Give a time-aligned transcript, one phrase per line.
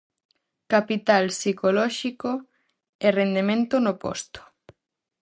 [0.73, 2.31] Capital psicolóxico
[3.05, 4.39] e rendemento no posto.